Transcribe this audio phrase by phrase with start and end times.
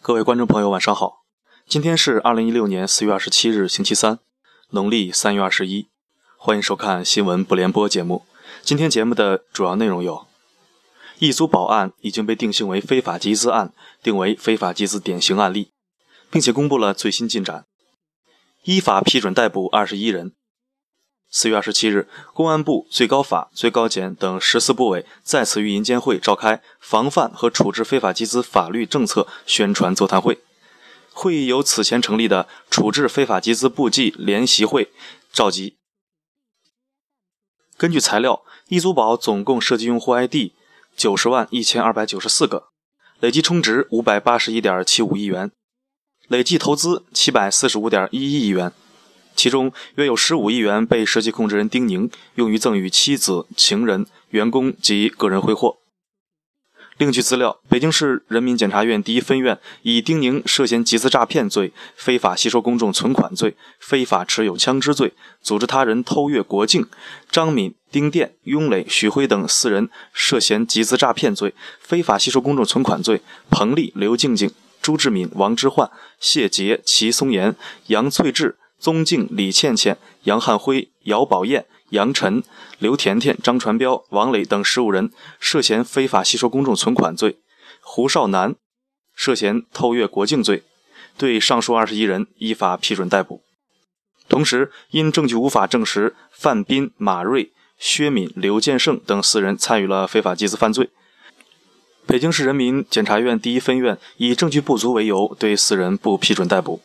[0.00, 1.24] 各位观众朋友，晚上好。
[1.66, 4.20] 今天是二零一六年四月二十七日，星期三，
[4.70, 5.88] 农历三月二十一。
[6.38, 8.24] 欢迎收看新闻不联播节目。
[8.62, 10.26] 今天节目的主要内容有：
[11.18, 15.72] 易租宝案已经被定性为非法集资案，定为非法集资典型案例，
[16.30, 17.66] 并且公布了最新进展，
[18.62, 20.32] 依法批准逮捕二十一人。
[21.30, 30.38] 四月二十七日，公安部、最高法、最高检等十四部委再次与银监会召开防范和处置非法集资法律政策宣传座谈会。
[31.12, 34.90] 会议由此前成立的处置非法集资部际联席会
[35.30, 35.76] 召集。
[37.76, 40.52] 根据材料，易租宝总共涉及用户 ID
[40.96, 42.68] 九十万一千二百九十四个，
[43.20, 45.50] 累计充值五百八十一点七五亿元，
[46.28, 48.72] 累计投资七百四十五点一一亿元。
[49.38, 55.78] 其中约有十五亿元被实际控制人丁宁用于赠与妻子、情人、员工及个人挥霍。
[56.96, 66.82] 另据资料，北京市人民检察院第一分院以丁宁涉嫌集资诈骗罪、非法吸收公众存款罪、非法持有枪支罪、组织他人偷越国境；
[67.30, 74.50] 张敏、丁店、雍磊、许辉等四人涉嫌集资诈骗罪、非法吸收公众存款罪；彭丽、刘静静、
[74.82, 77.54] 朱志敏、王之焕、谢杰、齐松岩、
[77.86, 78.56] 杨翠智。
[78.78, 82.42] 宗静、李倩倩、杨汉辉、姚宝燕、杨晨、
[82.78, 87.38] 刘甜甜、张传彪、王磊等十五人涉嫌非法吸收公众存款罪；
[87.80, 88.54] 胡少南
[89.14, 90.62] 涉嫌偷越国境罪，
[91.16, 93.42] 对上述二十一人依法批准逮捕。
[94.28, 100.90] 同时，因证据无法证实范斌、马瑞、薛敏、刘建胜等四人参与了非法集资犯罪，
[102.06, 106.82] 北京市人民检察院第一分院以证据不足为由，对四人不批准逮捕。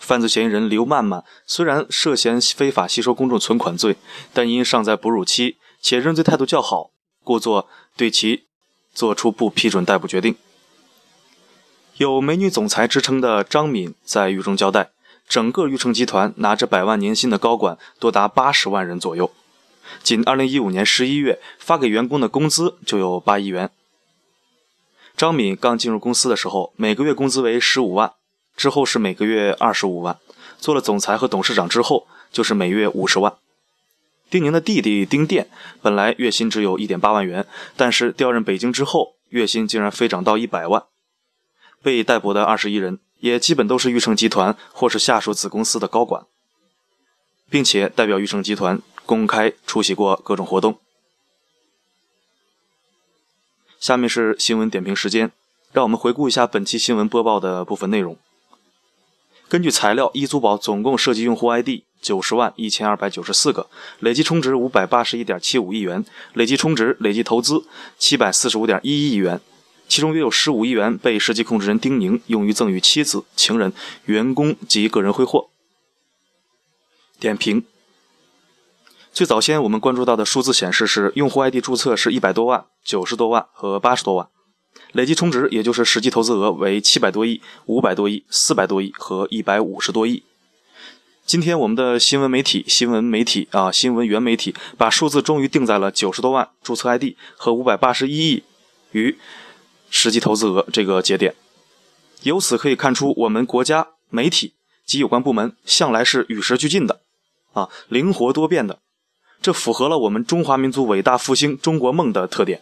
[0.00, 3.96] 犯罪嫌疑人刘曼曼虽然涉嫌非法吸收公众存款罪，
[4.32, 6.90] 但因尚在哺乳期且认罪态度较好，
[7.22, 8.46] 故作对其
[8.92, 10.34] 作出不批准逮捕决定。
[11.98, 14.90] 有“美女总裁”之称的张敏在狱中交代，
[15.28, 19.30] 整个裕成集团拿着百万年薪的高管多达八十万人左右，
[20.02, 23.70] 仅2015年11月发给员工的工资就有八亿元。
[25.14, 28.14] 张敏刚进入公司的时候，每个月工资为十五万。
[28.60, 30.18] 之后是每个月二十五万，
[30.58, 33.38] 做了总裁和董事长之后，就是每月五十万。
[34.28, 35.48] 丁宁的弟弟丁店
[35.80, 40.84] 本来月薪只有一点八万元，但是调任北京之后，月薪竟然飞涨到一百万。
[41.82, 46.26] 被逮捕的二十一人也基本都是裕成集团或是下属子公司的高管，
[47.48, 50.78] 并且代表裕成集团公开出席过各种活动。
[53.78, 55.32] 下面是新闻点评时间，
[55.72, 58.18] 让我们回顾一下本期新闻播报的部分内容。
[59.50, 63.68] 根据材料，易租宝总共涉及用户 ID 九十万一千二百九十四个，
[63.98, 67.64] 累计充值五百八十一点七五亿元，累计充值、累计投资
[67.98, 69.40] 七百四十五点一一亿元，
[69.88, 73.72] 其中约有十五亿元被实际控制人丁宁用于赠与妻子、情人、
[74.04, 75.50] 员工及个人挥霍。
[77.18, 77.64] 点评：
[79.12, 84.28] 最早先我们关注到的数字显示是用户 ID 注册是一百多万、九十多万和八十多万。
[84.92, 90.22] 累计充值，也就是实际投资额为七百多亿、五百多亿、四百多亿和一百五十多亿。
[91.24, 98.42] 今天我们的新闻媒体、新闻媒体啊、新闻原媒体把数字终于定在了九十多万注册 ID 和五百八十一亿
[98.90, 99.16] 与
[99.90, 101.36] 实际投资额这个节点。
[102.22, 104.54] 由此可以看出，我们国家媒体
[104.84, 107.00] 及有关部门向来是与时俱进的
[107.52, 108.80] 啊，灵活多变的，
[109.40, 112.60] 这符合了我们中华民族伟大复兴中国梦的特点，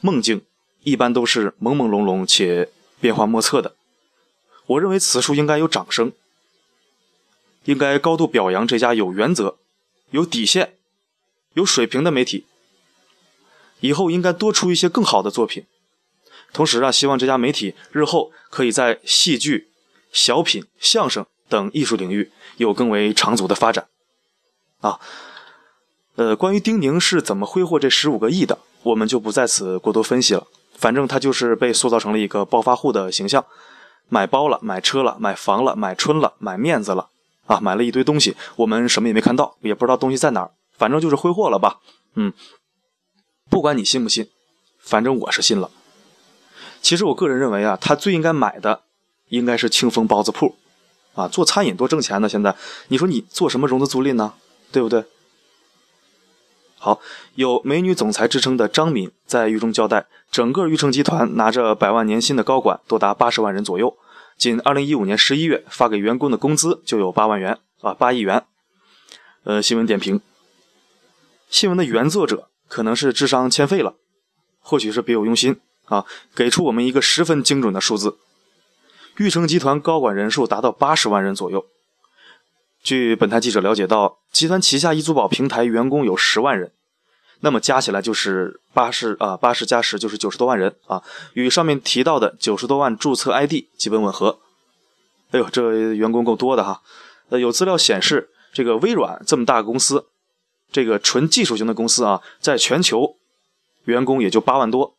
[0.00, 0.42] 梦境。
[0.82, 3.74] 一般都是朦朦胧胧且变化莫测的。
[4.66, 6.12] 我认为此处应该有掌声，
[7.64, 9.56] 应该高度表扬这家有原则、
[10.10, 10.74] 有底线、
[11.54, 12.44] 有水平的媒体。
[13.80, 15.64] 以后应该多出一些更好的作品。
[16.52, 19.68] 同时啊，希望这家媒体日后可以在戏剧、
[20.10, 23.86] 小品、相声等艺术领域有更为长足的发展。
[24.80, 24.98] 啊，
[26.16, 30.46] 呃，关于丁宁是怎么挥霍这十五个亿的，我们就不在此过多分析了。
[30.78, 33.44] 反正他就是被塑造成了一个暴发户的形象，
[34.08, 37.08] 买包了，买车了，买房了，买春了，买面子了，
[37.46, 41.80] 啊，买了一堆东西，我们什么也没看到，也不知道东西在哪儿，反正就是挥霍了吧，
[42.14, 42.32] 嗯，
[43.50, 44.28] 不管你信不信，
[44.78, 45.68] 反正我是信了。
[46.80, 48.82] 其实我个人认为啊，他最应该买的
[49.30, 50.54] 应该是庆丰包子铺，
[51.14, 52.54] 啊，做餐饮多挣钱呢，现在。
[52.86, 54.34] 你说你做什么融资租赁呢，
[54.70, 55.04] 对不对？
[56.80, 57.00] 好，
[57.34, 63.96] 有“美女总裁”之称的张敏在狱中交代，整个裕成集团拿着百万年薪的高管多达八十万人左右，
[64.36, 68.44] 仅2015年11月发给员工的工资就有八万元啊，八亿元。
[69.42, 70.20] 呃，新闻点评：
[71.50, 73.94] 新闻的原作者可能是智商欠费了，
[74.60, 76.04] 或许是别有用心啊，
[76.36, 78.18] 给出我们一个十分精准的数字，
[79.16, 81.66] 玉成集团高管人数达到八十万人左右。
[82.88, 86.72] 据本台记者了解到，集团旗下易租宝平台员工有十万人，
[87.40, 91.02] 那么加起来就是八十啊，八十加十就是九十多万人啊，
[91.34, 94.38] 与上面提到的九十多万注册 ID 基本吻合。
[95.32, 96.80] 哎呦，这员工够多的哈！
[97.28, 100.06] 呃，有资料显示，这个微软这么大公司，
[100.72, 103.16] 这个纯技术型的公司啊，在全球
[103.84, 104.96] 员工也就八万多。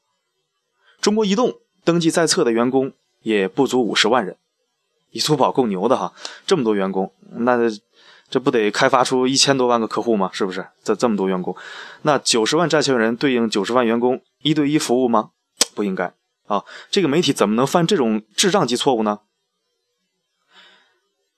[1.01, 2.94] 中国移动登记在册的员工
[3.24, 4.38] 也不足五十万人。
[5.11, 6.13] 易租宝够牛的哈，
[6.45, 7.57] 这么多员工，那
[8.29, 10.29] 这不得开发出一千多万个客户吗？
[10.31, 10.67] 是不是？
[10.83, 11.56] 这这么多员工，
[12.03, 15.31] 那九十万债权人对应九十万员工，一对一服务吗？
[15.73, 16.13] 不应该
[16.47, 16.63] 啊！
[16.91, 19.19] 这个媒体怎么能犯这种智障级错误呢？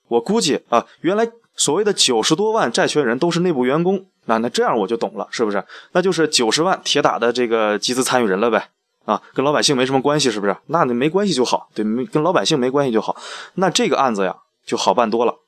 [0.08, 5.64] 我估计啊，原来所谓的九十多万债权人都是内部员工，那那这样我就懂了，是不是？
[5.92, 8.70] 那就是九十万铁打的这个集资参与人了呗。
[9.04, 10.56] 啊，跟老百姓没什么关系，是不是？
[10.66, 13.16] 那没关系就好，对，跟老百姓没关系就好。
[13.54, 15.40] 那这个案子呀，就好办多了。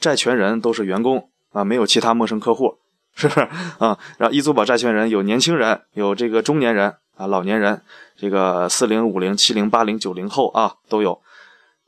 [0.00, 2.78] 债权人都是员工啊，没有其他陌生客户，
[3.14, 3.40] 是不是？
[3.78, 7.82] 啊，然后易租宝债权人有年轻人，有这个中年人啊，老年人，
[8.16, 11.20] 这个四零、五零、七零、八零、九零后啊都有。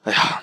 [0.02, 0.42] 哎呀，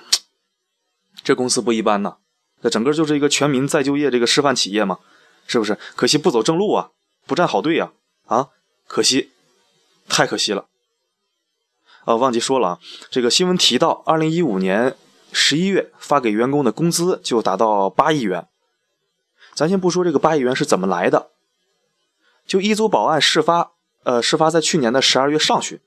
[1.23, 2.15] 这公司不一般呐，
[2.61, 4.97] 这整个就是一个全民再就业这个示范企业嘛，
[5.45, 5.77] 是不是？
[5.95, 6.89] 可惜不走正路啊，
[7.25, 7.91] 不站好队呀，
[8.25, 8.47] 啊，
[8.87, 9.31] 可惜。
[10.09, 10.67] 太可惜了，
[12.05, 14.95] 啊，忘记说了啊，这个新闻提到，二零一五年
[15.31, 18.47] 十一月发给员工的工资就达到八亿元。
[19.53, 21.29] 咱先不说这个八亿元是怎么来的，
[22.45, 23.71] 就一租宝案事发，
[24.03, 25.79] 呃，事发在去年的十二月上旬。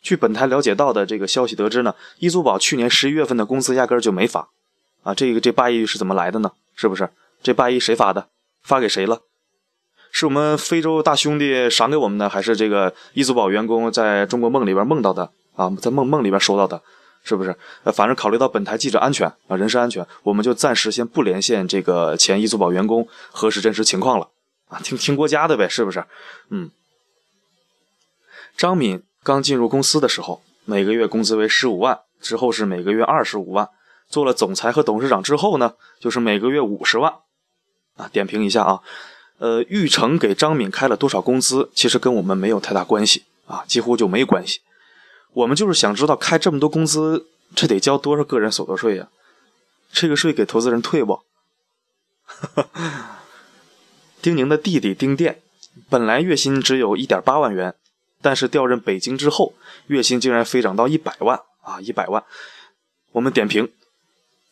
[0.00, 4.50] 据本台了解到的这个消息得知呢，一租宝去年十一月份的工资压根就没发，
[5.02, 6.52] 啊，这个这八亿是怎么来的呢？
[6.74, 7.10] 是不是？
[7.42, 8.28] 这八亿谁发的？
[8.62, 9.22] 发给谁了？
[10.18, 15.70] 是我们非洲大兄弟赏给我们的，还是这个易租宝员工在中国梦里边梦到的啊？
[15.78, 16.80] 在梦梦里边收到的，
[17.22, 17.54] 是不是？
[17.84, 24.30] 呃，反正考虑到本台记者安全啊，人身安全，我们就暂时先不连线这个前易租宝员工核实真实情况了
[24.68, 26.02] 啊，听听国家的呗，是不是？
[26.48, 26.70] 嗯，
[28.56, 33.68] 张敏刚进入公司的时候，每个月工资为十五万，之后是每个月二十五万，
[34.08, 37.12] 做了总裁和董事长之后呢，就是每个月五十万
[37.98, 38.08] 啊。
[38.10, 38.80] 点评一下啊。
[39.38, 44.60] 呃，玉成给张敏开了多少工资，其实跟我们没有太大关系啊，几乎就没关系。
[45.34, 49.08] 我们就是想知道开这么多工资，这得交多少个人所得税呀？
[49.92, 51.20] 这个税给投资人退不？
[54.22, 55.42] 丁宁的弟弟丁店，
[55.88, 57.74] 本来月薪只有一点八万元，
[58.22, 59.54] 但是调任北京之后，
[59.88, 61.80] 月薪竟然飞涨到一百万啊！
[61.80, 62.24] 一百万，
[63.12, 63.70] 我们点评：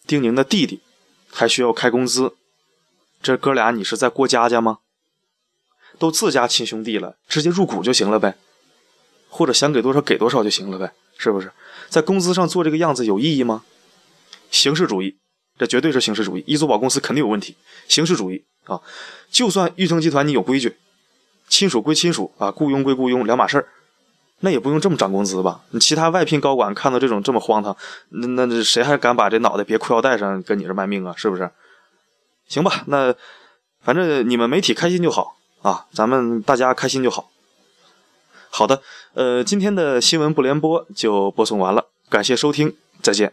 [0.07, 0.81] 丁宁的弟弟
[1.31, 2.37] 还需要开工资。
[3.25, 4.81] 这哥俩，你是在过家家吗？
[5.99, 8.37] 都自家亲兄弟了，直接入股就行了呗，
[9.31, 11.51] 或者想给多少给多少就行了呗，是不是？
[11.89, 13.65] 在工资上做这个样子有意义吗？
[14.51, 15.17] 形式主义，
[15.57, 16.45] 这绝对是形式主义。
[16.47, 17.57] 易租宝公司肯定有问题，
[17.89, 18.83] 形式主义啊！
[19.31, 20.77] 就算玉成集团你有规矩，
[21.49, 23.69] 亲属归亲属啊，雇佣归雇佣，两码事儿，
[24.41, 25.63] 那也不用这么涨工资吧？
[25.71, 27.75] 你其他外聘高管看到这种这么荒唐，
[28.11, 31.15] 那那谁还敢把这脑袋别裤腰带上跟你这卖命啊？
[31.17, 31.51] 是不是？
[32.47, 33.15] 行吧，那
[33.83, 37.31] 反正你们媒体开心就好啊，咱们大家开心就好。
[38.51, 38.83] 好的，
[39.15, 43.33] 呃，今天的新闻不联播就播送完了，感谢收听，再见。